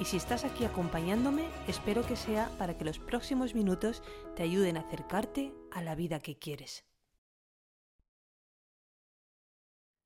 y 0.00 0.04
si 0.04 0.16
estás 0.16 0.44
aquí 0.44 0.64
acompañándome, 0.64 1.44
espero 1.66 2.06
que 2.06 2.16
sea 2.16 2.50
para 2.58 2.76
que 2.76 2.84
los 2.84 2.98
próximos 2.98 3.54
minutos 3.54 4.02
te 4.36 4.42
ayuden 4.42 4.76
a 4.76 4.80
acercarte 4.80 5.52
a 5.72 5.82
la 5.82 5.94
vida 5.94 6.20
que 6.20 6.38
quieres. 6.38 6.84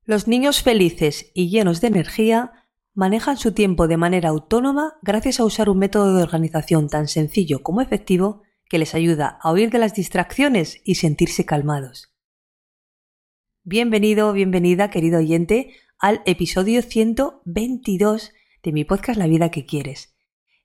Los 0.05 0.27
niños 0.27 0.61
felices 0.61 1.31
y 1.33 1.49
llenos 1.49 1.79
de 1.79 1.87
energía 1.87 2.67
manejan 2.93 3.37
su 3.37 3.53
tiempo 3.53 3.87
de 3.87 3.97
manera 3.97 4.29
autónoma 4.29 4.95
gracias 5.01 5.39
a 5.39 5.45
usar 5.45 5.69
un 5.69 5.79
método 5.79 6.15
de 6.15 6.23
organización 6.23 6.89
tan 6.89 7.07
sencillo 7.07 7.63
como 7.63 7.81
efectivo 7.81 8.41
que 8.69 8.79
les 8.79 8.95
ayuda 8.95 9.39
a 9.41 9.51
huir 9.51 9.69
de 9.69 9.79
las 9.79 9.93
distracciones 9.93 10.81
y 10.83 10.95
sentirse 10.95 11.45
calmados. 11.45 12.13
Bienvenido, 13.63 14.33
bienvenida, 14.33 14.89
querido 14.89 15.19
oyente, 15.19 15.73
al 15.99 16.21
episodio 16.25 16.81
122 16.81 18.33
de 18.63 18.71
mi 18.71 18.85
podcast 18.85 19.19
La 19.19 19.27
vida 19.27 19.51
que 19.51 19.65
quieres. 19.65 20.15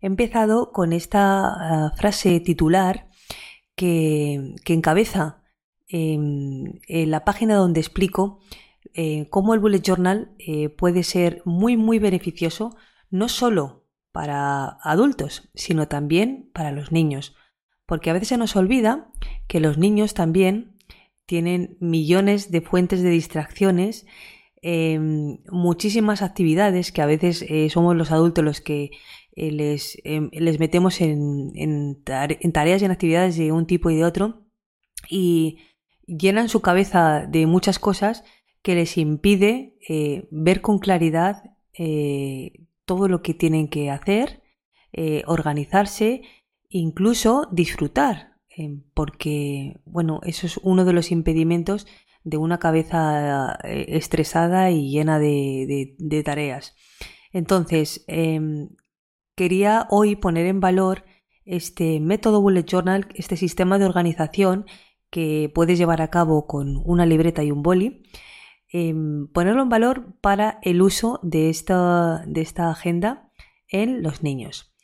He 0.00 0.06
empezado 0.06 0.72
con 0.72 0.92
esta 0.92 1.48
ah, 1.48 1.92
frase 1.96 2.40
titular 2.40 3.08
que, 3.74 4.54
encabeza 4.66 5.42
en 5.88 6.80
la 7.10 7.24
página 7.24 7.54
donde 7.54 7.80
explico 7.80 8.40
eh, 8.94 9.28
cómo 9.30 9.54
el 9.54 9.60
bullet 9.60 9.82
journal 9.82 10.32
eh, 10.38 10.68
puede 10.68 11.02
ser 11.02 11.42
muy 11.44 11.76
muy 11.76 11.98
beneficioso 11.98 12.76
no 13.10 13.28
solo 13.28 13.86
para 14.12 14.78
adultos, 14.82 15.50
sino 15.54 15.88
también 15.88 16.50
para 16.52 16.72
los 16.72 16.92
niños. 16.92 17.36
Porque 17.86 18.10
a 18.10 18.12
veces 18.12 18.28
se 18.28 18.36
nos 18.36 18.56
olvida 18.56 19.10
que 19.46 19.60
los 19.60 19.78
niños 19.78 20.14
también 20.14 20.76
tienen 21.26 21.76
millones 21.80 22.50
de 22.50 22.60
fuentes 22.60 23.02
de 23.02 23.10
distracciones 23.10 24.06
Em, 24.60 25.38
muchísimas 25.50 26.20
actividades 26.20 26.90
que 26.90 27.00
a 27.00 27.06
veces 27.06 27.44
eh, 27.48 27.70
somos 27.70 27.94
los 27.94 28.10
adultos 28.10 28.44
los 28.44 28.60
que 28.60 28.90
eh, 29.36 29.52
les, 29.52 29.98
em, 30.02 30.30
les, 30.32 30.58
metemos 30.58 31.00
en, 31.00 31.52
en, 31.54 32.02
tareas 32.02 32.82
y 32.82 32.84
en 32.84 32.90
actividades 32.90 33.36
de 33.36 33.52
un 33.52 33.66
tipo 33.66 33.88
y 33.90 33.96
de 33.96 34.04
otro 34.04 34.42
y 35.08 35.58
llenan 36.06 36.48
su 36.48 36.60
cabeza 36.60 37.24
de 37.28 37.46
muchas 37.46 37.78
cosas 37.78 38.24
que 38.62 38.74
les 38.74 38.98
impide 38.98 39.76
eh, 39.88 40.26
ver 40.32 40.60
con 40.60 40.78
claridad 40.78 41.44
todo 42.84 43.06
lo 43.06 43.22
que 43.22 43.34
tienen 43.34 43.68
que 43.68 43.88
hacer, 43.88 44.42
organizarse, 45.26 46.22
incluso 46.68 47.46
disfrutar, 47.52 48.32
em, 48.50 48.82
porque, 48.94 49.78
bueno, 49.84 50.18
eso 50.24 50.46
es 50.48 50.56
uno 50.64 50.84
de 50.84 50.92
los 50.92 51.12
impedimentos 51.12 51.86
de 52.24 52.36
una 52.36 52.58
cabeza 52.58 53.58
eh, 53.64 53.86
estresada 53.88 54.70
y 54.70 54.90
llena 54.90 55.18
de, 55.18 56.22
tareas. 56.24 56.74
Entonces, 57.32 58.04
em, 58.08 58.70
quería 59.34 59.86
hoy 59.90 60.16
poner 60.16 60.46
en 60.46 60.60
valor 60.60 61.04
este 61.44 62.00
método 62.00 62.42
Bullet 62.42 62.64
Journal, 62.64 63.08
este 63.14 63.36
sistema 63.36 63.78
de 63.78 63.86
organización 63.86 64.66
que 65.10 65.50
puedes 65.54 65.78
llevar 65.78 66.02
a 66.02 66.10
cabo 66.10 66.46
con 66.46 66.82
una 66.84 67.06
libreta 67.06 67.42
y 67.42 67.50
un 67.50 67.62
boli, 67.62 68.02
em, 68.70 69.28
ponerlo 69.28 69.62
en 69.62 69.68
valor 69.68 70.18
para 70.20 70.58
el 70.62 70.82
uso 70.82 71.20
de 71.22 71.48
esta, 71.48 72.22
de 72.26 72.42
esta 72.42 72.70
agenda 72.70 73.30
en 73.68 74.02
los 74.02 74.22
niños. 74.22 74.74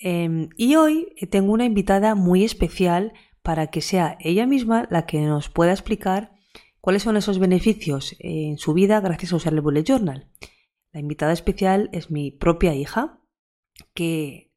Em, 0.00 0.48
y 0.56 0.76
hoy 0.76 1.14
tengo 1.30 1.52
una 1.52 1.64
invitada 1.64 2.14
muy 2.14 2.44
especial 2.44 3.12
para 3.42 3.68
que 3.68 3.80
sea 3.80 4.16
ella 4.20 4.46
misma 4.46 4.86
la 4.90 5.06
que 5.06 5.20
nos 5.20 5.48
pueda 5.48 5.72
explicar 5.72 6.37
¿Cuáles 6.88 7.02
son 7.02 7.18
esos 7.18 7.38
beneficios 7.38 8.16
en 8.18 8.56
su 8.56 8.72
vida 8.72 8.98
gracias 9.00 9.34
a 9.34 9.36
usar 9.36 9.52
el 9.52 9.60
Bullet 9.60 9.84
Journal? 9.84 10.26
La 10.90 11.00
invitada 11.00 11.34
especial 11.34 11.90
es 11.92 12.10
mi 12.10 12.30
propia 12.30 12.74
hija, 12.74 13.20
que 13.92 14.54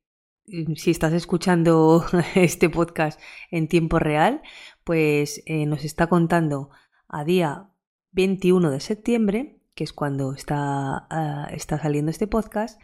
mm, 0.48 0.76
si 0.76 0.92
estás 0.92 1.12
escuchando 1.12 2.06
este 2.36 2.70
podcast 2.70 3.20
en 3.50 3.68
tiempo 3.68 4.00
real, 4.00 4.42
pues 4.86 5.44
eh, 5.46 5.66
nos 5.66 5.84
está 5.84 6.08
contando 6.08 6.70
a 7.10 7.26
día 7.26 7.70
21 8.12 8.72
de 8.72 8.80
septiembre, 8.80 9.60
que 9.76 9.84
es 9.84 9.92
cuando 9.92 10.32
está, 10.32 11.08
ah, 11.10 11.50
está 11.52 11.82
saliendo 11.82 12.12
este 12.12 12.28
podcast, 12.28 12.80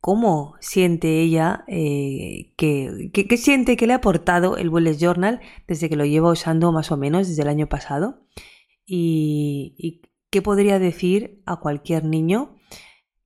cómo 0.00 0.56
siente 0.60 1.20
ella, 1.20 1.64
eh, 1.68 2.52
que, 2.56 3.36
siente 3.36 3.76
que 3.76 3.86
le 3.86 3.92
ha 3.92 3.96
aportado 3.96 4.56
el 4.56 4.70
Bullet 4.70 4.96
Journal 4.96 5.40
desde 5.68 5.88
que 5.88 5.96
lo 5.96 6.04
lleva 6.04 6.30
usando 6.30 6.72
más 6.72 6.90
o 6.90 6.96
menos 6.96 7.28
desde 7.28 7.42
el 7.42 7.48
año 7.48 7.68
pasado 7.68 8.26
y, 8.84 10.02
qué 10.30 10.42
podría 10.42 10.78
decir 10.78 11.42
a 11.44 11.56
cualquier 11.56 12.04
niño 12.04 12.56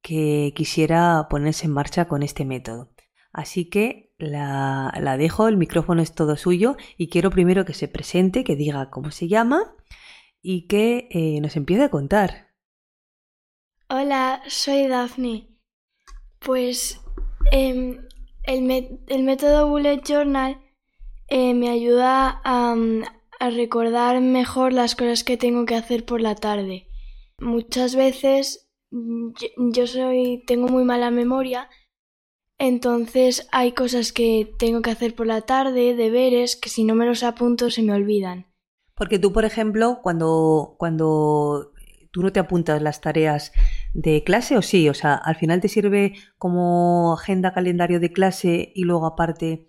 que 0.00 0.53
quisiera 0.56 1.26
ponerse 1.28 1.66
en 1.66 1.72
marcha 1.72 2.06
con 2.09 2.22
este 2.22 2.44
método. 2.44 2.93
Así 3.32 3.69
que 3.69 4.14
la, 4.16 5.16
dejo, 5.19 5.48
el 5.48 5.56
micrófono 5.56 6.03
es 6.03 6.14
todo 6.14 6.37
suyo 6.37 6.76
y 6.97 7.09
quiero 7.09 7.31
primero 7.31 7.64
que 7.64 7.75
se 7.75 7.88
presente, 7.88 8.44
que 8.44 8.56
diga 8.56 8.91
cómo 8.91 9.10
se 9.10 9.28
llama 9.28 9.75
y 10.41 10.66
que 10.66 11.09
eh, 11.10 11.41
nos 11.41 11.56
empiece 11.56 11.84
a 11.84 11.91
contar. 11.91 12.48
Hola, 13.88 14.43
soy 14.48 14.87
Daphne 14.88 15.53
pues 16.44 17.00
em, 17.50 18.06
el, 18.44 19.22
método 19.22 19.69
Bullet 19.69 20.03
Journal 20.05 20.60
eh, 21.28 21.55
me 21.55 21.71
ayuda 21.71 22.41
mm, 22.44 23.03
a, 23.41 23.50
recordar 23.50 24.21
mejor 24.21 24.72
las 24.72 24.94
cosas 24.94 25.25
que 25.25 25.37
tengo 25.37 25.65
que 25.65 25.75
hacer 25.75 26.05
por 26.05 26.21
la 26.21 26.34
tarde. 26.34 26.87
Muchas 27.41 27.97
veces 27.97 28.71
yo, 28.91 29.87
soy 29.87 30.44
tengo 30.47 30.69
muy 30.69 30.84
mala 30.84 31.10
memoria, 31.10 31.69
entonces 32.59 33.49
hay 33.50 33.72
cosas 33.72 34.12
que 34.12 34.55
tengo 34.59 34.82
que 34.82 34.91
hacer 34.91 35.15
por 35.15 35.26
la 35.26 35.41
tarde, 35.41 35.97
deberes, 35.97 36.55
que 36.55 36.69
si 36.69 36.84
no 36.84 36.94
me 36.94 37.06
los 37.06 37.25
apunto 37.25 37.71
se 37.71 37.82
me 37.82 37.93
olvidan. 37.93 38.47
Porque 38.94 39.19
tú, 39.19 39.32
por 39.32 39.44
ejemplo, 39.44 39.99
cuando, 40.03 40.76
cuando 40.78 41.72
tú 42.12 42.22
no 42.22 42.32
te 42.32 42.38
apuntas 42.38 42.81
las 42.81 43.00
tareas 43.00 43.53
de 43.94 44.25
clase 44.25 44.56
o 44.59 44.62
sí, 44.62 44.88
o 44.88 44.94
sea, 44.94 45.15
al 45.15 45.37
final 45.37 45.60
te 45.60 45.69
sirve 45.69 46.15
como 46.37 47.15
agenda 47.15 47.55
calendario 47.55 48.00
de 48.00 48.12
clase 48.12 48.72
y 48.75 48.82
luego 48.82 49.06
aparte 49.06 49.69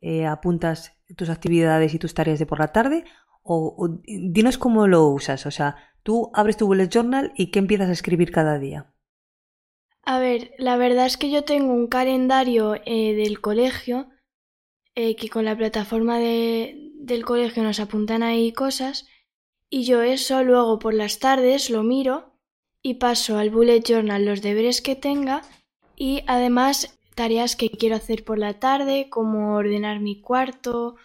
eh, 0.00 0.26
apuntas 0.26 0.92
tus 1.16 1.30
actividades 1.30 1.94
y 1.94 1.98
tus 1.98 2.14
tareas 2.14 2.38
de 2.38 2.46
por 2.46 2.60
la 2.60 2.72
tarde 2.72 3.04
o, 3.42 3.98
dinos 4.06 4.58
cómo 4.58 4.86
lo 4.86 5.08
usas, 5.08 5.46
o 5.46 5.50
sea, 5.50 5.76
tú 6.04 6.30
abres 6.34 6.56
tu 6.56 6.66
bullet 6.66 6.88
journal 6.88 7.32
y 7.36 7.50
qué 7.50 7.58
empiezas 7.58 7.88
a 7.88 7.92
escribir 7.92 8.30
cada 8.30 8.58
día. 8.58 8.94
A 10.04 10.20
ver, 10.20 10.52
la 10.58 10.76
verdad 10.76 11.06
es 11.06 11.16
que 11.16 11.30
yo 11.30 11.42
tengo 11.42 11.72
un 11.72 11.88
calendario 11.88 12.74
eh, 12.84 13.14
del 13.14 13.40
colegio 13.40 14.08
eh, 14.94 15.16
que 15.16 15.28
con 15.28 15.44
la 15.44 15.56
plataforma 15.56 16.18
de, 16.18 16.92
del 17.00 17.24
colegio 17.24 17.62
nos 17.62 17.80
apuntan 17.80 18.22
ahí 18.22 18.52
cosas 18.52 19.06
y 19.70 19.84
yo 19.84 20.02
eso 20.02 20.44
luego 20.44 20.78
por 20.78 20.92
las 20.92 21.18
tardes 21.18 21.70
lo 21.70 21.82
miro 21.82 22.31
y 22.82 22.94
paso 22.94 23.38
al 23.38 23.50
bullet 23.50 23.82
journal 23.82 24.24
los 24.24 24.42
deberes 24.42 24.82
que 24.82 24.96
tenga 24.96 25.42
y 25.96 26.24
además 26.26 26.98
tareas 27.14 27.56
que 27.56 27.70
quiero 27.70 27.96
hacer 27.96 28.24
por 28.24 28.38
la 28.38 28.54
tarde 28.54 29.08
como 29.08 29.54
ordenar 29.54 30.00
mi 30.00 30.20
cuarto 30.20 30.96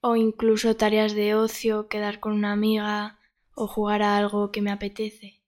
o 0.00 0.16
incluso 0.16 0.76
tareas 0.76 1.14
de 1.14 1.34
ocio, 1.34 1.88
quedar 1.88 2.20
con 2.20 2.32
una 2.32 2.52
amiga 2.52 3.18
o 3.54 3.66
jugar 3.66 4.02
a 4.02 4.16
algo 4.16 4.52
que 4.52 4.62
me 4.62 4.70
apetece. 4.70 5.42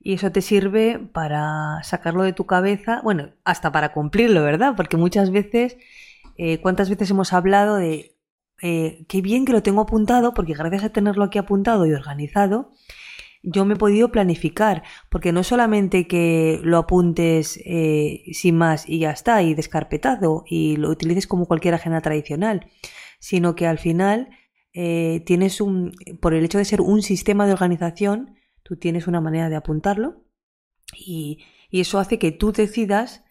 Y 0.00 0.14
eso 0.14 0.30
te 0.32 0.42
sirve 0.42 0.98
para 0.98 1.82
sacarlo 1.82 2.24
de 2.24 2.34
tu 2.34 2.44
cabeza, 2.44 3.00
bueno, 3.02 3.30
hasta 3.44 3.72
para 3.72 3.92
cumplirlo, 3.92 4.42
¿verdad? 4.42 4.74
Porque 4.76 4.98
muchas 4.98 5.30
veces, 5.30 5.78
eh, 6.36 6.60
¿cuántas 6.60 6.90
veces 6.90 7.10
hemos 7.10 7.32
hablado 7.32 7.76
de 7.76 8.14
eh, 8.62 9.06
qué 9.08 9.22
bien 9.22 9.44
que 9.44 9.52
lo 9.52 9.62
tengo 9.62 9.82
apuntado, 9.82 10.34
porque 10.34 10.54
gracias 10.54 10.84
a 10.84 10.90
tenerlo 10.90 11.24
aquí 11.24 11.38
apuntado 11.38 11.86
y 11.86 11.92
organizado, 11.92 12.72
yo 13.44 13.64
me 13.64 13.74
he 13.74 13.76
podido 13.76 14.10
planificar, 14.10 14.82
porque 15.10 15.32
no 15.32 15.42
solamente 15.42 16.06
que 16.06 16.60
lo 16.62 16.78
apuntes 16.78 17.60
eh, 17.64 18.22
sin 18.32 18.56
más 18.56 18.88
y 18.88 19.00
ya 19.00 19.10
está, 19.10 19.42
y 19.42 19.54
descarpetado, 19.54 20.44
y 20.46 20.76
lo 20.76 20.90
utilices 20.90 21.26
como 21.26 21.46
cualquier 21.46 21.74
agenda 21.74 22.00
tradicional, 22.00 22.66
sino 23.18 23.54
que 23.54 23.66
al 23.66 23.78
final 23.78 24.30
eh, 24.72 25.22
tienes 25.26 25.60
un, 25.60 25.92
por 26.20 26.34
el 26.34 26.44
hecho 26.44 26.58
de 26.58 26.64
ser 26.64 26.80
un 26.80 27.02
sistema 27.02 27.46
de 27.46 27.52
organización, 27.52 28.36
tú 28.62 28.76
tienes 28.76 29.06
una 29.06 29.20
manera 29.20 29.48
de 29.48 29.56
apuntarlo, 29.56 30.24
y, 30.96 31.44
y 31.70 31.80
eso 31.80 31.98
hace 31.98 32.18
que 32.18 32.32
tú 32.32 32.52
decidas 32.52 33.24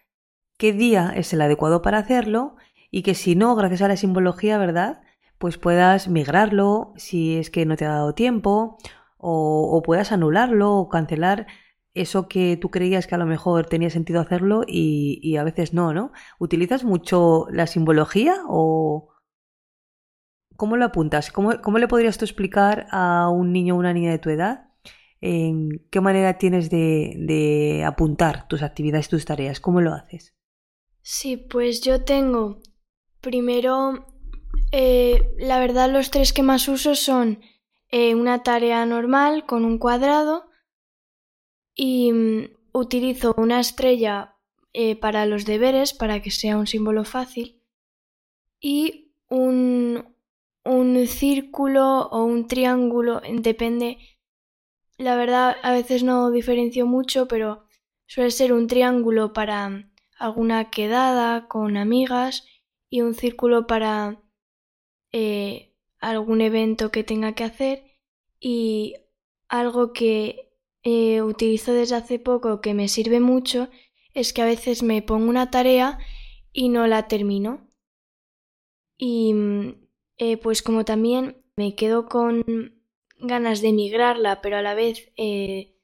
qué 0.57 0.73
día 0.73 1.11
es 1.15 1.33
el 1.33 1.41
adecuado 1.41 1.81
para 1.81 1.97
hacerlo 1.97 2.55
y 2.91 3.01
que 3.01 3.15
si 3.15 3.35
no, 3.35 3.55
gracias 3.55 3.81
a 3.81 3.87
la 3.87 3.97
simbología, 3.97 4.57
¿verdad? 4.57 5.01
Pues 5.37 5.57
puedas 5.57 6.07
migrarlo 6.07 6.93
si 6.95 7.37
es 7.37 7.49
que 7.49 7.65
no 7.65 7.75
te 7.75 7.85
ha 7.85 7.89
dado 7.89 8.13
tiempo 8.13 8.77
o, 9.23 9.81
puedas 9.83 10.11
anularlo 10.11 10.73
o 10.75 10.89
cancelar 10.89 11.47
eso 11.93 12.27
que 12.27 12.57
tú 12.57 12.69
creías 12.71 13.07
que 13.07 13.15
a 13.15 13.19
lo 13.19 13.25
mejor 13.25 13.67
tenía 13.67 13.89
sentido 13.89 14.19
hacerlo 14.19 14.63
y, 14.67 15.37
a 15.37 15.43
veces 15.43 15.73
no, 15.73 15.93
¿no? 15.93 16.11
¿Utilizas 16.39 16.83
mucho 16.83 17.47
la 17.51 17.67
simbología 17.67 18.35
o 18.47 19.09
cómo 20.55 20.77
lo 20.77 20.85
apuntas? 20.85 21.31
¿Cómo, 21.31 21.61
cómo 21.61 21.77
le 21.77 21.87
podrías 21.87 22.17
tú 22.17 22.25
explicar 22.25 22.87
a 22.91 23.29
un 23.29 23.53
niño 23.53 23.75
o 23.75 23.79
una 23.79 23.93
niña 23.93 24.11
de 24.11 24.19
tu 24.19 24.29
edad 24.29 24.69
en 25.21 25.87
qué 25.89 26.01
manera 26.01 26.37
tienes 26.37 26.69
de, 26.69 27.15
de 27.17 27.83
apuntar 27.85 28.47
tus 28.47 28.63
actividades, 28.63 29.09
tus 29.09 29.25
tareas? 29.25 29.59
¿Cómo 29.59 29.81
lo 29.81 29.93
haces? 29.93 30.35
Sí, 31.01 31.37
pues 31.37 31.81
yo 31.81 32.03
tengo 32.03 32.59
primero, 33.23 34.05
eh, 34.71 35.33
la 35.37 35.59
verdad 35.59 35.91
los 35.91 36.11
tres 36.11 36.33
que 36.33 36.43
más 36.43 36.67
uso 36.67 36.93
son 36.95 37.39
eh, 37.95 38.15
una 38.15 38.41
tarea 38.41 38.83
normal 38.87 39.45
con 39.45 39.65
un 39.65 39.77
cuadrado 39.77 40.49
y 41.75 42.11
mm, 42.11 42.45
utilizo 42.73 43.35
una 43.37 43.59
estrella 43.59 44.35
eh, 44.73 44.95
para 44.95 45.27
los 45.27 45.45
deberes 45.45 45.93
para 45.93 46.19
que 46.19 46.31
sea 46.31 46.57
un 46.57 46.65
símbolo 46.65 47.05
fácil 47.05 47.61
y 48.59 49.13
un, 49.29 50.15
un 50.65 51.05
círculo 51.05 52.07
o 52.07 52.23
un 52.23 52.47
triángulo, 52.47 53.21
depende. 53.31 53.99
La 54.97 55.15
verdad, 55.15 55.57
a 55.61 55.71
veces 55.71 56.01
no 56.01 56.31
diferencio 56.31 56.87
mucho, 56.87 57.27
pero 57.27 57.65
suele 58.07 58.31
ser 58.31 58.53
un 58.53 58.65
triángulo 58.65 59.33
para 59.33 59.91
alguna 60.17 60.71
quedada 60.71 61.47
con 61.47 61.77
amigas 61.77 62.47
y 62.89 63.01
un 63.01 63.13
círculo 63.13 63.67
para 63.67 64.19
eh, 65.11 65.72
algún 66.03 66.41
evento 66.41 66.91
que 66.91 67.03
tenga 67.03 67.33
que 67.33 67.43
hacer 67.43 67.83
y 68.39 68.95
algo 69.47 69.93
que 69.93 70.51
eh, 70.83 71.21
utilizo 71.21 71.73
desde 71.73 71.95
hace 71.95 72.19
poco 72.19 72.59
que 72.59 72.73
me 72.73 72.89
sirve 72.89 73.19
mucho 73.19 73.69
es 74.13 74.33
que 74.33 74.41
a 74.41 74.45
veces 74.45 74.83
me 74.83 75.01
pongo 75.01 75.29
una 75.29 75.49
tarea 75.49 75.97
y 76.51 76.69
no 76.69 76.85
la 76.87 77.07
termino. 77.07 77.67
Y 78.97 79.33
mm, 79.33 79.87
eh, 80.17 80.37
pues 80.37 80.61
como 80.61 80.85
también 80.85 81.43
me 81.55 81.75
quedo 81.75 82.07
con 82.07 82.43
ganas 83.17 83.61
de 83.61 83.71
migrarla, 83.71 84.41
pero 84.41 84.57
a 84.57 84.61
la 84.61 84.75
vez 84.75 85.11
eh, 85.15 85.77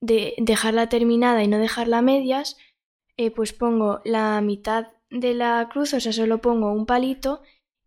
de 0.00 0.34
dejarla 0.38 0.88
terminada 0.88 1.44
y 1.44 1.48
no 1.48 1.58
dejarla 1.58 1.98
a 1.98 2.02
medias, 2.02 2.56
pues 3.36 3.52
pongo 3.52 4.00
la 4.04 4.40
mitad 4.40 4.88
de 5.08 5.34
la 5.34 5.68
cruz, 5.70 5.94
o 5.94 6.00
sea, 6.00 6.12
solo 6.12 6.40
pongo 6.40 6.72
un 6.72 6.86
palito 6.86 7.42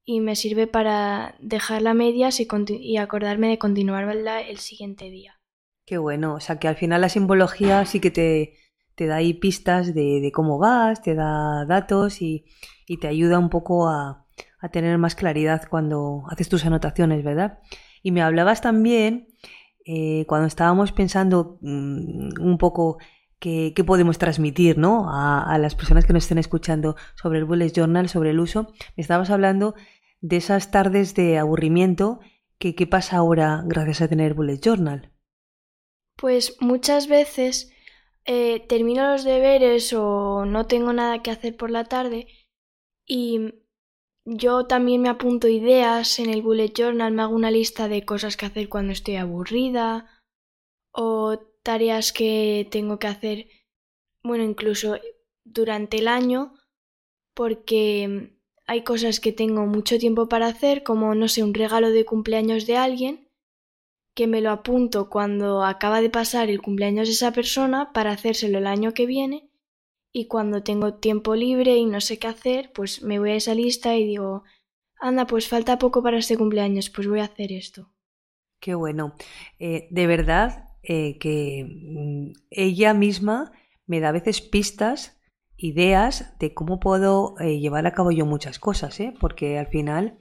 y 0.10 0.22
me 0.22 0.38
sirve 0.38 0.68
para 0.68 1.36
dejarla 1.40 1.92
a 1.92 1.94
medias 1.94 2.40
y, 2.40 2.48
y 2.80 2.96
acordarme 2.96 3.50
de 3.50 3.60
continuarla 3.60 4.40
el 4.40 4.58
siguiente 4.58 5.12
día. 5.12 5.42
Qué 5.86 5.98
bueno, 5.98 6.36
o 6.36 6.40
sea 6.40 6.60
que 6.60 6.70
al 6.70 6.78
final 6.78 7.02
la 7.02 7.10
simbología 7.10 7.86
sí 7.86 8.00
que 8.00 8.10
te, 8.10 8.54
te 8.96 9.06
da 9.06 9.18
ahí 9.18 9.34
pistas 9.34 9.94
de, 9.94 10.32
cómo 10.34 10.60
vas, 10.60 11.02
te 11.02 11.14
da 11.14 11.66
datos 11.66 12.22
y, 12.22 12.46
y 12.88 13.00
te 13.00 13.10
ayuda 13.10 13.38
un 13.38 13.50
poco 13.50 13.90
a, 13.90 14.26
a, 14.62 14.70
tener 14.70 14.98
más 14.98 15.14
claridad 15.14 15.68
cuando 15.70 16.24
haces 16.30 16.48
tus 16.48 16.66
anotaciones, 16.66 17.22
¿verdad? 17.26 17.60
Y 18.02 18.12
me 18.12 18.22
hablabas 18.22 18.62
también, 18.62 19.28
eh, 19.86 20.24
cuando 20.26 20.48
estábamos 20.48 20.94
pensando 20.94 21.58
mm, 21.60 22.40
un 22.40 22.58
poco 22.58 22.98
qué, 23.40 23.74
podemos 23.86 24.18
transmitir 24.18 24.78
¿no? 24.78 25.10
a, 25.10 25.44
a, 25.44 25.58
las 25.58 25.76
personas 25.76 26.06
que 26.06 26.14
nos 26.14 26.24
estén 26.24 26.38
escuchando 26.38 26.96
sobre 27.16 27.40
el 27.40 27.46
Bullet 27.46 27.72
Journal, 27.72 28.08
sobre 28.08 28.30
el 28.30 28.40
uso, 28.40 28.74
me 28.96 29.02
estabas 29.02 29.30
hablando 29.30 29.76
de 30.22 30.38
esas 30.38 30.72
tardes 30.72 31.14
de 31.16 31.38
aburrimiento 31.38 32.20
que 32.60 32.76
qué 32.76 32.88
pasa 32.88 33.18
ahora 33.18 33.64
gracias 33.66 34.02
a 34.02 34.08
tener 34.08 34.34
Bullet 34.34 34.60
Journal. 34.60 35.12
Pues 36.16 36.58
muchas 36.60 37.08
veces 37.08 37.72
eh, 38.26 38.66
termino 38.68 39.12
los 39.12 39.24
deberes 39.24 39.94
o 39.94 40.46
no 40.46 40.66
tengo 40.66 40.92
nada 40.94 41.22
que 41.22 41.32
hacer 41.32 41.56
por 41.56 41.70
la 41.70 41.86
tarde 41.86 42.28
y 43.06 43.54
yo 44.26 44.66
también 44.66 45.02
me 45.02 45.10
apunto 45.10 45.48
ideas 45.48 46.20
en 46.20 46.30
el 46.30 46.42
Bullet 46.42 46.74
Journal, 46.74 47.14
me 47.14 47.22
hago 47.22 47.36
una 47.36 47.52
lista 47.52 47.88
de 47.88 48.04
cosas 48.04 48.36
que 48.36 48.46
hacer 48.46 48.68
cuando 48.68 48.92
estoy 48.92 49.16
aburrida 49.16 50.06
o 50.92 51.40
tareas 51.64 52.12
que 52.12 52.68
tengo 52.70 53.00
que 53.00 53.08
hacer, 53.08 53.48
bueno, 54.24 54.44
incluso 54.44 54.98
durante 55.46 56.00
el 56.00 56.10
año, 56.10 56.54
porque 57.34 58.37
hay 58.68 58.84
cosas 58.84 59.20
que 59.20 59.32
tengo 59.32 59.66
mucho 59.66 59.98
tiempo 59.98 60.28
para 60.28 60.48
hacer, 60.48 60.84
como, 60.84 61.16
no 61.16 61.30
sé, 61.30 61.42
un 61.42 61.54
regalo 61.54 61.90
de 61.90 62.06
cumpleaños 62.06 62.68
de 62.68 62.76
alguien, 62.78 63.30
que 64.14 64.28
me 64.28 64.42
lo 64.42 64.52
apunto 64.52 65.10
cuando 65.10 65.64
acaba 65.64 66.02
de 66.02 66.10
pasar 66.10 66.50
el 66.50 66.62
cumpleaños 66.62 67.08
de 67.08 67.14
esa 67.14 67.32
persona 67.32 67.94
para 67.94 68.12
hacérselo 68.12 68.58
el 68.58 68.68
año 68.68 68.94
que 68.94 69.06
viene, 69.06 69.50
y 70.12 70.28
cuando 70.28 70.64
tengo 70.64 70.96
tiempo 70.96 71.36
libre 71.36 71.78
y 71.78 71.86
no 71.86 72.02
sé 72.02 72.20
qué 72.20 72.28
hacer, 72.28 72.72
pues 72.74 73.04
me 73.04 73.20
voy 73.20 73.32
a 73.32 73.36
esa 73.36 73.56
lista 73.56 73.96
y 73.96 74.06
digo, 74.06 74.44
anda, 75.00 75.28
pues 75.28 75.48
falta 75.48 75.78
poco 75.78 76.04
para 76.04 76.18
este 76.18 76.38
cumpleaños, 76.38 76.90
pues 76.90 77.08
voy 77.08 77.20
a 77.20 77.26
hacer 77.26 77.52
esto. 77.52 77.90
Qué 78.60 78.74
bueno. 78.74 79.16
Eh, 79.60 79.88
de 79.92 80.08
verdad 80.08 80.70
eh, 80.84 81.18
que 81.20 81.66
mm, 81.66 82.32
ella 82.50 82.94
misma 82.94 83.52
me 83.86 84.00
da 84.00 84.10
a 84.10 84.14
veces 84.14 84.42
pistas 84.42 85.17
ideas 85.58 86.38
de 86.40 86.54
cómo 86.54 86.80
puedo 86.80 87.36
eh, 87.40 87.60
llevar 87.60 87.86
a 87.88 87.94
cabo 87.94 88.12
yo 88.12 88.26
muchas 88.26 88.60
cosas, 88.60 89.00
¿eh? 89.00 89.14
porque 89.20 89.58
al 89.58 89.68
final 89.68 90.20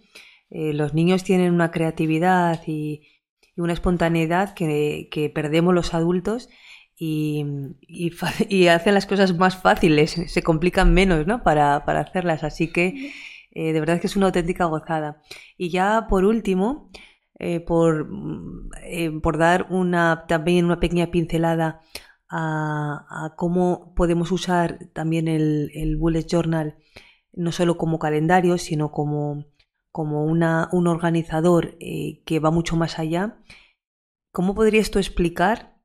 eh, 0.50 0.72
los 0.72 0.94
niños 0.94 1.24
tienen 1.24 1.52
una 1.52 1.70
creatividad 1.70 2.62
y, 2.66 3.02
una 3.58 3.72
espontaneidad 3.72 4.52
que, 4.52 5.32
perdemos 5.34 5.72
los 5.74 5.94
adultos 5.94 6.50
y, 6.98 7.42
hacen 8.68 8.94
las 8.94 9.06
cosas 9.06 9.34
más 9.38 9.56
fáciles, 9.56 10.10
se 10.10 10.42
complican 10.42 10.92
menos 10.92 11.26
¿no? 11.26 11.42
para, 11.42 11.86
para 11.86 12.00
hacerlas, 12.00 12.44
así 12.44 12.70
que 12.70 13.12
de 13.54 13.80
verdad 13.80 13.98
que 13.98 14.08
es 14.08 14.16
una 14.16 14.26
auténtica 14.26 14.66
gozada. 14.66 15.22
Y 15.56 15.70
ya 15.70 16.06
por 16.10 16.26
último, 16.26 16.90
por, 17.66 18.10
por 19.22 19.38
dar 19.38 19.68
también 20.28 20.66
una 20.66 20.80
pequeña 20.80 21.10
pincelada 21.10 21.80
a, 22.28 23.34
cómo 23.36 23.94
podemos 23.94 24.32
usar 24.32 24.90
también 24.92 25.28
el, 25.28 25.96
Bullet 25.98 26.26
Journal 26.26 26.76
no 27.32 27.52
solo 27.52 27.76
como 27.76 27.98
calendario, 27.98 28.58
sino 28.58 28.90
como, 28.92 29.44
como 29.92 30.24
una, 30.24 30.68
un 30.72 30.86
organizador 30.86 31.76
eh, 31.80 32.22
que 32.24 32.38
va 32.40 32.50
mucho 32.50 32.76
más 32.76 32.98
allá. 32.98 33.38
¿Cómo 34.32 34.54
podrías 34.54 34.90
tú 34.90 34.98
explicar 34.98 35.76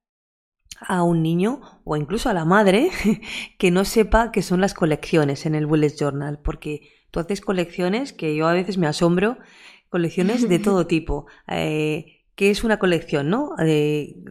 a 0.80 1.04
un 1.04 1.22
niño 1.22 1.62
o 1.84 1.96
incluso 1.98 2.30
a 2.30 2.34
la 2.34 2.46
madre 2.46 2.89
que 3.58 3.72
no 3.72 3.86
sepa 3.86 4.32
qué 4.32 4.42
son 4.42 4.62
las 4.62 4.74
colecciones 4.74 5.46
en 5.46 5.56
el 5.56 5.65
Bullet 5.65 5.94
Journal? 5.98 6.39
Porque 6.39 6.89
tú 7.12 7.20
haces 7.20 7.42
colecciones 7.42 8.13
que 8.13 8.36
yo 8.36 8.48
a 8.48 8.54
veces 8.54 8.77
me 8.77 8.88
asombro, 8.88 9.38
colecciones 9.89 10.48
de 10.48 10.60
todo 10.60 10.88
tipo. 10.88 11.27
Eh, 11.48 12.21
¿Qué 12.36 12.50
es 12.50 12.64
una 12.64 12.80
colección, 12.80 13.30
no? 13.30 13.52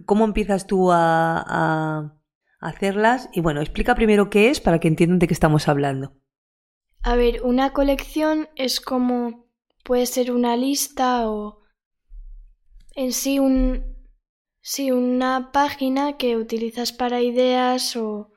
¿Cómo 0.06 0.24
empiezas 0.24 0.66
tú 0.66 0.90
a, 0.92 2.16
hacerlas? 2.60 3.28
Y 3.32 3.40
bueno, 3.40 3.60
explica 3.60 3.94
primero 3.94 4.30
qué 4.30 4.50
es 4.50 4.60
para 4.60 4.78
que 4.80 4.88
entiendan 4.88 5.18
de 5.18 5.28
qué 5.28 5.34
estamos 5.34 5.68
hablando. 5.68 6.16
A 7.02 7.16
ver, 7.16 7.42
una 7.42 7.72
colección 7.72 8.48
es 8.56 8.80
como 8.80 9.46
puede 9.84 10.06
ser 10.06 10.30
una 10.30 10.56
lista 10.56 11.28
o 11.30 11.62
en 12.94 13.12
sí 13.12 13.38
un 13.38 13.96
sí 14.60 14.90
una 14.90 15.52
página 15.52 16.18
que 16.18 16.36
utilizas 16.36 16.92
para 16.92 17.22
ideas 17.22 17.96
o 17.96 18.30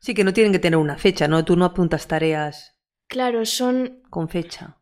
Sí, 0.00 0.14
que 0.14 0.24
no 0.24 0.32
tienen 0.32 0.52
que 0.52 0.58
tener 0.58 0.78
una 0.78 0.96
fecha, 0.96 1.26
¿no? 1.26 1.44
Tú 1.44 1.56
no 1.56 1.64
apuntas 1.64 2.06
tareas. 2.06 2.78
Claro, 3.08 3.44
son 3.44 4.02
con 4.10 4.28
fecha. 4.28 4.80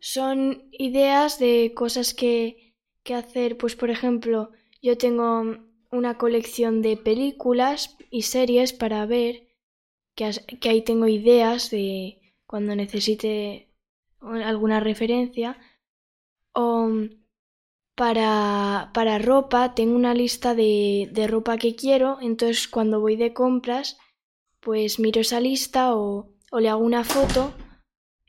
Son 0.00 0.68
ideas 0.72 1.38
de 1.38 1.72
cosas 1.74 2.14
que 2.14 2.67
hacer, 3.14 3.56
pues 3.56 3.76
por 3.76 3.90
ejemplo, 3.90 4.50
yo 4.82 4.96
tengo 4.98 5.58
una 5.90 6.18
colección 6.18 6.82
de 6.82 6.96
películas 6.96 7.96
y 8.10 8.22
series 8.22 8.72
para 8.72 9.06
ver, 9.06 9.48
que, 10.14 10.30
que 10.60 10.68
ahí 10.68 10.82
tengo 10.82 11.06
ideas 11.06 11.70
de 11.70 12.18
cuando 12.46 12.74
necesite 12.74 13.68
alguna 14.20 14.80
referencia. 14.80 15.58
O 16.52 16.90
para, 17.94 18.90
para 18.94 19.18
ropa, 19.18 19.74
tengo 19.74 19.96
una 19.96 20.14
lista 20.14 20.54
de, 20.54 21.08
de 21.12 21.26
ropa 21.26 21.58
que 21.58 21.74
quiero, 21.74 22.18
entonces 22.20 22.68
cuando 22.68 23.00
voy 23.00 23.16
de 23.16 23.32
compras, 23.32 23.98
pues 24.60 25.00
miro 25.00 25.20
esa 25.20 25.40
lista 25.40 25.96
o, 25.96 26.28
o 26.52 26.60
le 26.60 26.68
hago 26.68 26.84
una 26.84 27.04
foto 27.04 27.52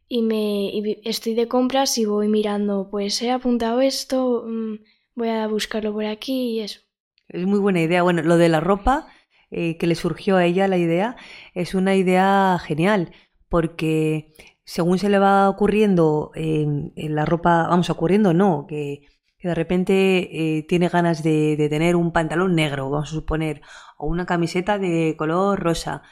y 0.10 0.24
me 0.24 1.00
estoy 1.04 1.36
de 1.36 1.48
compras 1.48 1.98
y 2.00 2.06
voy 2.06 2.28
mirando, 2.28 2.90
pues 2.90 3.22
he 3.22 3.30
apuntado 3.30 3.80
esto, 3.80 4.44
mm, 4.48 4.80
voy 5.14 5.30
a 5.30 5.48
buscarlo 5.48 5.94
por 5.94 6.06
aquí 6.06 6.58
y 6.58 6.60
eso. 6.62 6.82
Es 7.28 7.46
muy 7.46 7.60
buena 7.60 7.80
idea. 7.80 8.02
Bueno, 8.02 8.24
lo 8.24 8.38
de 8.38 8.50
la 8.50 8.60
ropa 8.60 9.08
eh, 9.52 9.78
que 9.78 9.86
le 9.86 9.94
surgió 9.94 10.36
a 10.38 10.46
ella 10.46 10.68
la 10.68 10.78
idea 10.78 11.16
es 11.54 11.76
una 11.76 11.96
idea 11.96 12.58
genial 12.60 13.12
porque 13.50 14.34
según 14.64 14.98
se 14.98 15.10
le 15.10 15.20
va 15.20 15.48
ocurriendo 15.48 16.32
en, 16.34 16.92
la 16.96 17.26
ropa, 17.26 17.68
vamos, 17.68 17.90
ocurriendo 17.90 18.34
no, 18.34 18.66
que, 18.68 19.02
de 19.42 19.56
repente 19.56 20.58
eh, 20.58 20.64
tiene 20.64 20.90
ganas 20.90 21.24
de, 21.24 21.56
de, 21.56 21.70
tener 21.70 21.96
un 21.96 22.12
pantalón 22.12 22.56
negro, 22.56 22.90
vamos 22.90 23.10
a 23.10 23.14
suponer, 23.14 23.62
o 23.98 24.08
una 24.08 24.26
camiseta 24.26 24.78
de 24.78 25.16
color 25.18 25.60
rosa, 25.60 26.04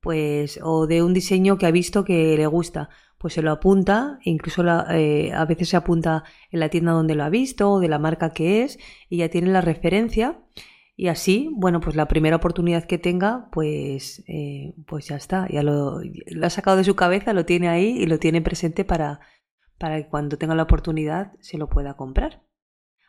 pues, 0.00 0.60
o 0.62 0.86
de 0.86 1.02
un 1.02 1.14
diseño 1.14 1.58
que 1.58 1.66
ha 1.66 1.70
visto 1.70 2.04
que 2.04 2.36
le 2.36 2.46
gusta, 2.46 2.90
pues 3.24 3.32
se 3.32 3.40
lo 3.40 3.52
apunta, 3.52 4.18
incluso 4.22 4.62
eh, 4.90 5.32
a 5.32 5.46
veces 5.46 5.70
se 5.70 5.78
apunta 5.78 6.24
en 6.50 6.60
la 6.60 6.68
tienda 6.68 6.92
donde 6.92 7.14
lo 7.14 7.24
ha 7.24 7.30
visto 7.30 7.70
o 7.70 7.80
de 7.80 7.88
la 7.88 7.98
marca 7.98 8.34
que 8.34 8.62
es 8.62 8.78
y 9.08 9.16
ya 9.16 9.30
tiene 9.30 9.50
la 9.50 9.62
referencia. 9.62 10.42
Y 10.94 11.08
así, 11.08 11.48
bueno, 11.54 11.80
pues 11.80 11.96
la 11.96 12.06
primera 12.06 12.36
oportunidad 12.36 12.84
que 12.84 12.98
tenga, 12.98 13.48
pues, 13.50 14.22
eh, 14.28 14.74
pues 14.86 15.08
ya 15.08 15.16
está, 15.16 15.48
ya 15.48 15.62
lo, 15.62 16.02
ha 16.42 16.50
sacado 16.50 16.76
de 16.76 16.84
su 16.84 16.96
cabeza, 16.96 17.32
lo 17.32 17.46
tiene 17.46 17.70
ahí 17.70 17.96
y 17.98 18.04
lo 18.04 18.18
tiene 18.18 18.42
presente 18.42 18.84
para, 18.84 19.20
para 19.78 19.96
que 19.96 20.06
cuando 20.10 20.36
tenga 20.36 20.54
la 20.54 20.64
oportunidad 20.64 21.32
se 21.40 21.56
lo 21.56 21.70
pueda 21.70 21.94
comprar. 21.94 22.42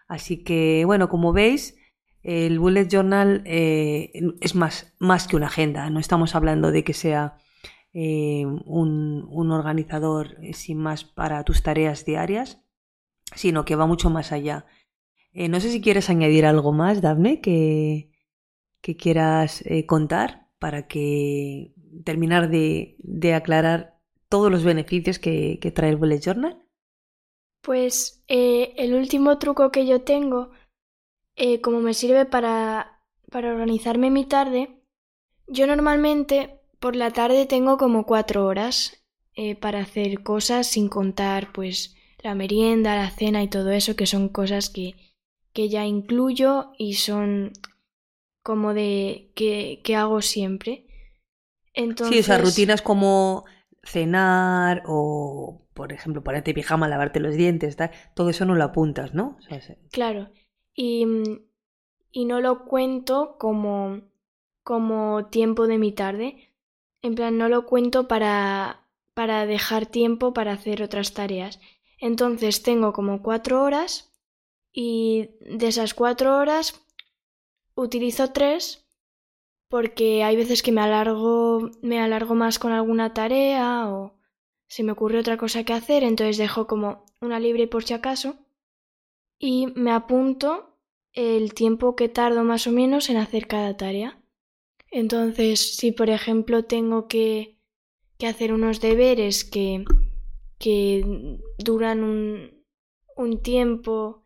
Así 0.07 0.45
que, 0.45 0.84
bueno, 0.86 1.10
como 1.10 1.34
veis, 1.34 1.75
el 2.24 2.57
Bullet 2.57 2.88
Journal 2.88 3.41
eh, 3.43 4.13
es 4.39 4.55
más, 4.55 4.95
más 4.98 5.27
que 5.27 5.36
una 5.36 5.48
agenda, 5.48 5.89
no 5.89 6.00
estamos 6.00 6.36
hablando 6.36 6.72
de 6.72 6.86
que 6.86 6.93
sea 6.93 7.36
eh, 7.97 8.45
un, 8.45 9.51
organizador 9.51 10.35
eh, 10.41 10.51
sin 10.51 10.79
más 10.79 11.05
para 11.05 11.45
tus 11.45 11.63
tareas 11.63 12.03
diarias, 12.03 12.61
sino 13.35 13.63
que 13.63 13.77
va 13.77 13.85
mucho 13.85 14.09
más 14.09 14.33
allá. 14.33 14.65
Eh, 15.31 15.47
no 15.47 15.61
sé 15.61 15.71
si 15.71 15.79
quieres 15.79 16.09
añadir 16.09 16.45
algo 16.45 16.73
más, 16.73 16.99
que, 17.41 18.11
que 18.81 18.97
quieras 18.97 19.63
contar 19.87 20.49
para 20.59 20.87
que 20.87 21.73
terminar 22.03 22.49
de, 22.49 22.97
aclarar 23.33 23.97
todos 24.27 24.51
los 24.51 24.65
beneficios 24.65 25.17
que, 25.17 25.57
trae 25.73 25.91
el 25.91 25.95
Bullet 25.95 26.19
Journal. 26.19 26.61
Pues 27.61 28.25
el 28.27 28.93
último 28.93 29.37
truco 29.37 29.71
que 29.71 29.87
yo 29.87 30.01
tengo, 30.01 30.49
como 31.61 31.79
me 31.79 31.93
sirve 31.93 32.25
para, 32.25 32.99
para 33.31 33.53
organizarme 33.53 34.11
mi 34.11 34.25
tarde, 34.25 34.81
yo 35.47 35.65
normalmente 35.65 36.59
por 36.79 36.96
la 36.96 37.12
tarde 37.12 37.46
tengo 37.46 37.77
como 37.77 38.05
cuatro 38.05 38.46
horas 38.46 39.05
eh, 39.36 39.55
para 39.55 39.79
hacer 39.79 40.24
cosas 40.24 40.67
sin 40.67 40.88
contar 40.88 41.51
pues 41.51 41.96
la 42.24 42.36
merienda, 42.36 42.96
la 42.96 43.12
cena 43.12 43.44
y 43.44 43.48
todo 43.48 43.72
eso, 43.72 43.96
que 43.96 44.08
son 44.08 44.29
cosas 44.29 44.70
que, 44.70 44.96
que 45.53 45.70
ya 45.70 45.86
incluyo 45.86 46.72
y 46.77 46.96
son 46.96 47.53
como 48.41 48.74
de 48.74 49.32
que, 49.36 49.82
que 49.84 49.96
hago 49.96 50.22
siempre. 50.22 50.88
Entonces... 51.74 52.13
Sí, 52.13 52.20
esas 52.20 52.41
rutinas 52.41 52.82
como 52.82 53.46
cenar 53.84 54.84
o, 54.86 55.67
por 55.74 55.94
ejemplo, 55.94 56.24
ponerte 56.24 56.53
pijama, 56.53 56.88
lavarte 56.88 57.20
los 57.20 57.36
dientes, 57.36 57.77
todo 58.15 58.29
eso 58.29 58.46
no 58.46 58.55
lo 58.55 58.63
apuntas, 58.63 59.13
¿no? 59.13 59.38
Claro. 59.91 60.32
Y, 60.74 61.05
y 62.12 62.25
no 62.25 62.41
lo 62.41 62.65
cuento 62.65 63.38
como, 63.38 64.01
como 64.63 65.27
tiempo 65.27 65.67
de 65.67 65.77
mi 65.77 65.91
tarde, 65.91 66.54
en 67.05 67.13
plan, 67.13 67.38
no 67.38 67.50
lo 67.50 67.67
cuento 67.67 68.07
para, 68.07 68.88
para 69.13 69.45
dejar 69.45 69.85
tiempo 69.85 70.33
para 70.33 70.53
hacer 70.53 70.81
otras 70.81 71.13
tareas. 71.13 71.59
Entonces 72.00 72.63
tengo 72.63 72.93
como 72.93 73.21
cuatro 73.21 73.62
horas 73.62 74.12
y 74.71 75.29
de 75.39 75.67
esas 75.67 75.93
cuatro 75.93 76.35
horas 76.35 76.83
utilizo 77.75 78.31
tres 78.31 78.88
porque 79.69 80.24
hay 80.24 80.35
veces 80.35 80.63
que 80.63 80.71
me 80.71 80.81
alargo, 80.81 81.69
me 81.83 82.00
alargo 82.01 82.33
más 82.33 82.57
con 82.57 82.71
alguna 82.71 83.13
tarea 83.13 83.88
o 83.88 84.15
se 84.67 84.81
me 84.83 84.93
ocurre 84.93 85.19
otra 85.19 85.38
cosa 85.38 85.63
que 85.63 85.74
hacer, 85.74 86.03
entonces 86.03 86.38
dejo 86.38 86.65
como 86.65 87.05
una 87.21 87.39
libre 87.39 87.67
por 87.67 87.83
si 87.83 87.93
acaso 87.93 88.35
y 89.38 89.67
me 89.75 89.91
apunto 89.91 90.75
el 91.13 91.53
tiempo 91.53 91.95
que 91.95 92.09
tardo 92.09 92.43
más 92.43 92.65
o 92.65 92.71
menos 92.71 93.12
en 93.12 93.17
hacer 93.17 93.45
cada 93.47 93.77
tarea. 93.77 94.25
Entonces, 94.95 95.75
si 95.75 95.91
por 95.91 96.09
ejemplo 96.09 96.63
tengo 96.63 97.09
que, 97.09 97.59
que 98.17 98.27
hacer 98.27 98.53
unos 98.53 98.79
deberes 98.79 99.43
que, 99.43 99.83
que 100.57 101.37
duran 101.57 102.01
un, 102.01 102.63
un 103.17 103.43
tiempo 103.43 104.23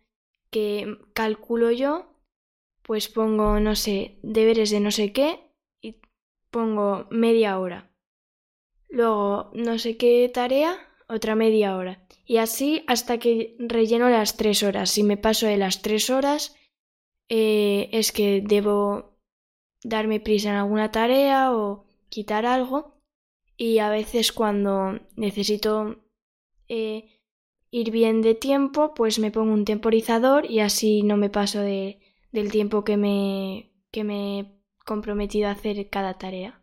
que 0.52 0.96
calculo 1.14 1.72
yo, 1.72 2.14
pues 2.84 3.10
pongo, 3.10 3.60
no 3.60 3.76
sé, 3.76 4.20
deberes 4.22 4.70
de 4.70 4.80
no 4.80 4.92
sé 4.92 5.12
qué 5.12 5.40
y 5.82 6.02
pongo 6.52 7.08
media 7.10 7.58
hora. 7.58 7.92
Luego, 8.90 9.50
no 9.56 9.80
sé 9.80 9.98
qué 9.98 10.30
tarea, 10.32 10.78
otra 11.08 11.34
media 11.34 11.78
hora. 11.78 12.06
Y 12.28 12.38
así 12.38 12.84
hasta 12.86 13.18
que 13.18 13.56
relleno 13.58 14.08
las 14.12 14.38
tres 14.38 14.62
horas. 14.62 14.92
Si 14.92 15.02
me 15.02 15.18
paso 15.18 15.48
de 15.48 15.58
las 15.58 15.82
tres 15.82 16.12
horas, 16.12 16.56
eh, 17.28 17.90
es 17.92 18.12
que 18.12 18.44
debo 18.46 19.19
darme 19.84 20.20
prisa 20.20 20.50
en 20.50 20.56
alguna 20.56 20.92
tarea 20.92 21.54
o 21.56 21.86
quitar 22.10 22.46
algo 22.46 22.96
y 23.58 23.80
a 23.80 23.90
veces 23.90 24.32
cuando 24.32 25.00
necesito 25.16 25.98
eh, 26.68 27.20
ir 27.72 27.92
bien 27.92 28.22
de 28.22 28.36
tiempo 28.36 28.94
pues 28.94 29.20
me 29.20 29.32
pongo 29.32 29.54
un 29.54 29.66
temporizador 29.66 30.50
y 30.50 30.60
así 30.60 31.04
no 31.04 31.18
me 31.18 31.30
paso 31.30 31.60
de, 31.60 32.00
del 32.32 32.52
tiempo 32.52 32.84
que 32.84 32.98
me, 32.98 33.72
que 33.92 34.04
me 34.04 34.40
he 34.40 34.60
comprometido 34.86 35.48
a 35.50 35.52
hacer 35.52 35.90
cada 35.90 36.18
tarea. 36.18 36.62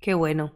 Qué 0.00 0.14
bueno. 0.14 0.52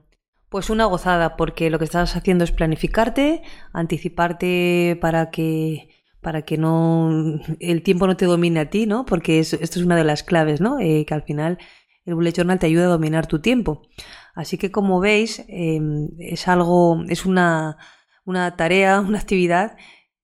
Pues 0.49 0.71
una 0.71 0.85
gozada, 0.85 1.37
porque 1.37 1.71
lo 1.71 1.79
que 1.79 1.85
estás 1.85 2.15
haciendo 2.15 2.45
es 2.45 2.53
planificarte, 2.53 3.43
anticiparte 3.73 4.97
para 5.01 5.31
que 5.31 5.96
para 6.27 6.43
que 6.43 6.59
no 6.59 7.39
el 7.61 7.85
tiempo 7.85 8.09
no 8.09 8.17
te 8.17 8.25
domine 8.27 8.59
a 8.59 8.69
ti, 8.69 8.85
¿no? 8.85 9.07
Porque 9.07 9.39
esto 9.39 9.61
es 9.61 9.77
una 9.77 9.95
de 9.95 10.03
las 10.03 10.25
claves, 10.25 10.61
¿no? 10.61 10.81
Eh, 10.81 11.05
que 11.07 11.15
al 11.15 11.23
final 11.23 11.57
el 12.05 12.17
bullet 12.17 12.33
journal 12.33 12.59
te 12.59 12.67
ayuda 12.67 12.87
a 12.87 12.89
dominar 12.89 13.29
tu 13.29 13.39
tiempo. 13.41 13.83
Así 14.35 14.59
que 14.59 14.73
como 14.73 14.99
veis, 14.99 15.45
em, 15.47 16.09
es 16.19 16.49
algo, 16.49 17.05
es 17.09 17.27
una, 17.27 17.77
una 18.25 18.57
tarea, 18.57 18.99
una 19.09 19.21
actividad 19.21 19.77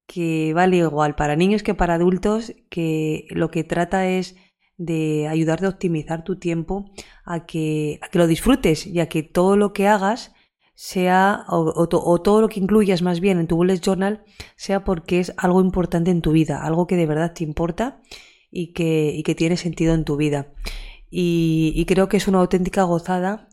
que 0.09 0.53
vale 0.55 0.79
igual 0.79 1.15
para 1.15 1.37
niños 1.37 1.63
que 1.63 1.75
para 1.75 1.95
adultos, 1.95 2.53
que 2.69 3.29
lo 3.31 3.53
que 3.53 3.63
trata 3.63 4.09
es 4.09 4.35
de 4.79 5.29
ayudarte 5.29 5.67
a 5.67 5.69
optimizar 5.69 6.25
tu 6.25 6.37
tiempo, 6.37 6.91
a 7.25 7.47
que, 7.47 8.01
a 8.03 8.09
que 8.09 8.19
lo 8.19 8.27
disfrutes 8.27 8.89
y 8.89 8.99
a 8.99 9.09
que 9.09 9.23
todo 9.23 9.57
lo 9.57 9.73
que 9.73 9.87
hagas 9.87 10.35
sea, 10.85 11.45
o, 11.47 11.87
todo 11.87 12.41
lo 12.41 12.49
que 12.49 12.59
incluyas 12.59 13.03
más 13.03 13.21
bien 13.21 13.39
en 13.39 13.47
tu 13.47 13.55
bullet 13.55 13.79
journal, 13.79 14.25
sea 14.57 14.83
porque 14.83 15.21
es 15.21 15.33
algo 15.37 15.61
importante 15.61 16.11
en 16.11 16.23
tu 16.23 16.33
vida, 16.33 16.65
algo 16.65 16.89
que 16.89 16.97
de 16.97 17.07
verdad 17.07 17.35
te 17.35 17.45
importa 17.45 18.01
y 18.51 18.73
que, 18.73 19.13
y 19.15 19.23
que 19.23 19.37
tiene 19.37 19.57
sentido 19.57 19.95
en 19.95 20.05
tu 20.05 20.17
vida. 20.17 20.53
Y, 21.09 21.85
creo 21.87 22.09
que 22.09 22.17
es 22.17 22.27
una 22.27 22.41
auténtica 22.41 22.83
gozada 22.83 23.49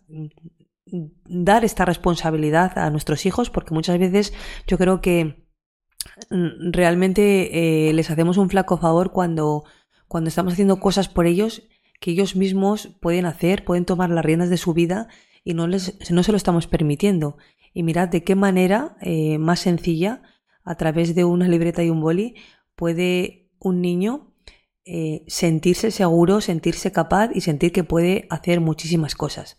dar 1.25 1.63
esta 1.63 1.86
responsabilidad 1.86 2.79
a 2.79 2.89
nuestros 2.89 3.27
hijos, 3.27 3.51
porque 3.51 3.75
muchas 3.75 4.00
veces 4.00 4.33
yo 4.65 4.79
creo 4.79 5.00
que 5.00 5.45
mm, 6.31 6.71
realmente 6.71 7.89
eh, 7.89 7.93
les 7.93 8.09
hacemos 8.09 8.38
un 8.38 8.50
flaco 8.50 8.79
favor 8.79 9.12
cuando, 9.12 9.65
cuando 10.07 10.29
estamos 10.29 10.53
haciendo 10.53 10.79
cosas 10.79 11.09
por 11.09 11.27
ellos 11.27 11.62
que 12.00 12.09
ellos 12.09 12.36
mismos 12.36 12.88
pueden 13.01 13.27
hacer, 13.27 13.65
pueden 13.65 13.86
tomar 13.86 14.09
las 14.09 14.25
riendas 14.25 14.50
de 14.50 14.57
su 14.57 14.74
vida 14.74 15.09
y 15.49 15.55
no, 15.55 15.65
les, 15.65 16.11
no 16.11 16.21
se 16.21 16.31
lo 16.31 16.37
estamos 16.37 16.67
permitiendo. 16.67 17.37
Y 17.73 17.81
mirad 17.81 18.07
de 18.07 18.23
qué 18.23 18.35
manera 18.35 18.95
eh, 19.01 19.39
más 19.39 19.61
sencilla, 19.61 20.21
a 20.63 20.75
través 20.75 21.15
de 21.15 21.23
una 21.23 21.47
libreta 21.47 21.81
y 21.81 21.89
un 21.89 22.01
boli, 22.01 22.35
puede 22.75 23.49
un 23.57 23.81
niño 23.81 24.31
eh, 24.85 25.23
sentirse 25.25 25.89
seguro, 25.89 26.39
sentirse 26.39 26.91
capaz 26.91 27.31
y 27.33 27.41
sentir 27.41 27.71
que 27.71 27.83
puede 27.83 28.27
hacer 28.29 28.61
muchísimas 28.61 29.15
cosas. 29.15 29.57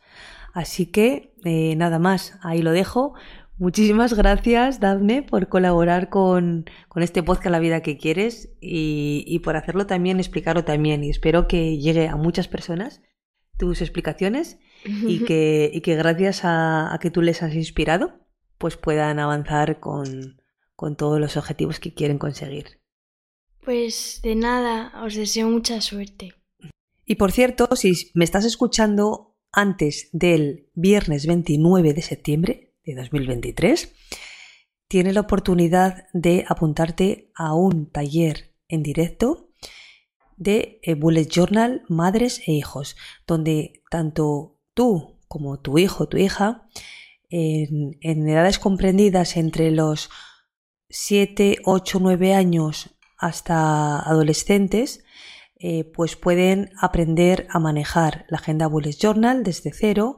Así 0.55 0.87
que 0.87 1.35
eh, 1.45 1.75
nada 1.75 1.99
más, 1.99 2.39
ahí 2.41 2.63
lo 2.63 2.71
dejo. 2.71 3.15
Muchísimas 3.59 4.15
gracias, 4.15 4.79
Daphne, 4.79 5.25
por 5.25 5.49
colaborar 5.49 6.09
con, 6.09 6.67
con 6.89 7.03
este 7.03 7.25
podcast 7.25 7.51
La 7.51 7.59
vida 7.59 7.83
que 7.83 7.99
quieres 7.99 8.51
y, 8.61 9.25
y, 9.27 9.41
por 9.41 9.57
hacerlo 9.57 9.89
también, 9.89 10.21
explicarlo 10.21 10.63
también. 10.65 11.03
Y 11.03 11.11
espero 11.11 11.49
que 11.49 11.79
llegue 11.79 12.07
a 12.07 12.15
muchas 12.15 12.47
personas 12.47 13.03
tus 13.59 13.83
explicaciones 13.83 14.61
y 14.85 15.25
que, 15.25 15.71
y 15.73 15.81
que 15.81 15.95
gracias 15.97 16.41
a, 16.45 16.99
que 17.01 17.11
tú 17.11 17.23
les 17.23 17.43
has 17.43 17.55
inspirado, 17.55 18.27
pues 18.59 18.77
puedan 18.77 19.19
avanzar 19.19 19.81
con, 19.81 20.41
con 20.77 20.97
todos 20.97 21.21
los 21.21 21.37
objetivos 21.37 21.81
que 21.81 21.95
quieren 21.95 22.19
conseguir. 22.19 22.81
Pues 23.63 24.21
de 24.23 24.35
nada, 24.35 24.93
os 25.05 25.15
deseo 25.15 25.49
mucha 25.49 25.81
suerte. 25.81 26.35
Y 27.05 27.17
por 27.17 27.33
cierto, 27.33 27.69
si 27.75 28.11
me 28.15 28.25
estás 28.25 28.45
escuchando 28.45 29.37
antes 29.53 30.09
del 30.13 30.71
viernes 30.75 31.27
29 31.27 31.93
de 31.93 32.03
septiembre 32.03 32.75
de 32.85 32.95
2023, 32.95 33.93
tienes 34.89 35.15
la 35.15 35.21
oportunidad 35.21 36.05
de 36.13 36.45
apuntarte 36.49 37.31
a 37.35 37.55
un 37.55 37.91
taller 37.91 38.55
en 38.69 38.83
directo 38.83 39.51
de 40.37 40.81
eh, 40.83 40.95
Bullet 40.95 41.27
Journal 41.27 41.83
Madres 41.89 42.41
e 42.47 42.53
Hijos, 42.53 42.97
donde 43.27 43.83
tanto 43.91 44.60
tú 44.81 45.19
como 45.29 45.61
tu 45.61 45.77
hijo 45.77 46.09
tu 46.09 46.17
hija 46.17 46.67
en, 47.29 47.99
edades 48.01 48.59
comprendidas 48.59 49.37
entre 49.37 49.71
los 49.71 50.09
7, 50.89 51.59
8, 51.67 51.99
9 52.01 52.33
años 52.33 52.97
hasta 53.19 53.99
adolescentes, 54.01 55.05
eh, 55.57 55.85
pues 55.85 56.17
pueden 56.17 56.71
aprender 56.81 57.47
a 57.51 57.59
manejar 57.59 58.25
la 58.31 58.39
agenda 58.39 58.69
Bullet 58.69 58.97
Journal 58.99 59.43
desde 59.45 59.71
cero. 59.75 60.17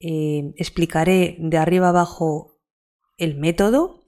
Eh, 0.00 0.52
explicaré 0.56 1.36
de 1.38 1.56
arriba 1.56 1.90
abajo 1.90 2.58
el 3.18 3.36
método, 3.36 4.02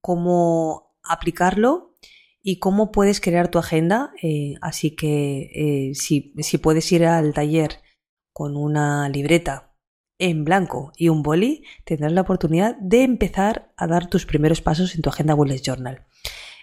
cómo 0.00 0.94
aplicarlo 1.04 1.94
y 2.42 2.58
cómo 2.58 2.90
puedes 2.90 3.20
crear 3.20 3.50
tu 3.50 3.58
agenda. 3.58 4.14
Eh, 4.22 4.54
así 4.62 4.96
que 4.96 5.92
si, 5.94 6.32
si 6.38 6.56
puedes 6.56 6.90
ir 6.90 7.04
al 7.04 7.34
taller 7.34 7.84
con 8.36 8.58
una 8.58 9.08
libreta 9.08 9.72
en 10.18 10.44
blanco 10.44 10.92
y 10.94 11.08
un 11.08 11.22
boli, 11.22 11.64
tendrás 11.86 12.12
la 12.12 12.20
oportunidad 12.20 12.76
de 12.76 13.02
empezar 13.02 13.72
a 13.78 13.86
dar 13.86 14.10
tus 14.10 14.26
primeros 14.26 14.60
pasos 14.60 14.94
en 14.94 15.00
tu 15.00 15.08
agenda 15.08 15.32
Bullet 15.32 15.62
Journal. 15.62 16.04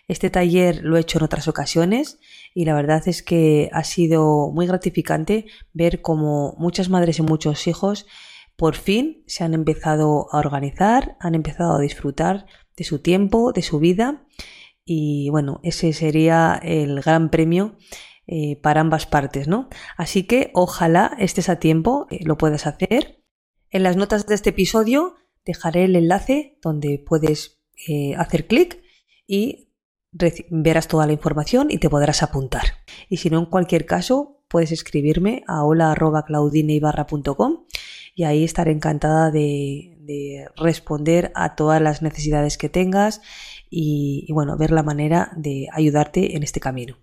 Este 0.08 0.30
taller 0.30 0.84
lo 0.84 0.98
he 0.98 1.00
hecho 1.00 1.18
en 1.18 1.24
otras 1.24 1.48
ocasiones 1.48 2.20
y 2.54 2.66
la 2.66 2.76
verdad 2.76 3.02
es 3.08 3.24
que 3.24 3.72
ha 3.74 3.84
sido 3.84 4.52
muy 4.52 4.68
gratificante 4.68 5.48
ver 5.74 6.04
cómo 6.04 6.54
muchas 6.60 6.90
madres 6.90 7.18
y 7.18 7.24
muchos 7.24 7.66
hijos 7.66 8.06
por 8.56 8.76
fin 8.76 9.24
se 9.26 9.44
han 9.44 9.56
empezado 9.56 10.28
a 10.32 10.38
organizar, 10.38 11.18
han 11.20 11.34
empezado 11.34 11.76
a 11.76 11.82
disfrutar 11.82 12.46
de 12.78 12.84
su 12.84 13.00
tiempo, 13.00 13.52
de 13.52 13.64
su 13.64 13.80
vida 13.80 14.28
y 14.86 15.32
bueno, 15.32 15.60
ese 15.64 15.92
sería 15.94 16.60
el 16.62 17.02
gran 17.02 17.32
premio 17.32 17.78
eh, 18.28 18.58
para 18.62 18.82
ambas 18.82 19.06
partes, 19.06 19.48
¿no? 19.48 19.70
Así 19.98 20.24
que 20.24 20.52
ojalá 20.54 21.16
estés 21.20 21.50
a 21.50 21.58
tiempo, 21.58 22.08
eh, 22.10 22.20
lo 22.24 22.38
puedas 22.38 22.68
hacer 22.68 23.24
en 23.74 23.82
las 23.82 23.98
notas 23.98 24.28
de 24.28 24.36
este 24.36 24.52
episodio 24.52 25.16
dejaré 25.46 25.86
el 25.86 25.96
enlace 25.96 26.60
donde 26.62 27.04
puedes 27.04 27.60
eh, 27.88 28.14
hacer 28.16 28.46
clic 28.46 28.84
y 29.26 29.72
verás 30.52 30.88
toda 30.88 31.08
la 31.08 31.14
información 31.14 31.72
y 31.72 31.80
te 31.80 31.90
podrás 31.90 32.22
apuntar. 32.22 32.66
Y 33.10 33.18
si 33.18 33.32
no, 33.32 33.40
en 33.40 33.48
cualquier 33.48 33.88
caso, 33.88 34.44
puedes 34.48 34.72
escribirme 34.72 35.44
a 35.48 35.64
hola.claudineibarra.com 35.64 37.66
y 38.14 38.26
ahí 38.26 38.44
estaré 38.44 38.72
encantada 38.72 39.32
de, 39.32 40.46
responder 40.56 41.32
a 41.34 41.56
todas 41.56 41.82
las 41.82 42.04
necesidades 42.04 42.60
que 42.60 42.70
tengas 42.70 43.22
y, 43.72 44.26
y 44.28 44.34
bueno, 44.34 44.56
ver 44.56 44.70
la 44.70 44.84
manera 44.84 45.32
de 45.36 45.68
ayudarte 45.74 46.36
en 46.36 46.44
este 46.44 46.60
camino. 46.60 47.03